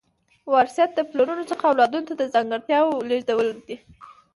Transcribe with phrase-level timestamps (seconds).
[0.51, 3.77] وراثت د پلرونو څخه اولادونو ته د ځانګړتیاوو لیږدول دي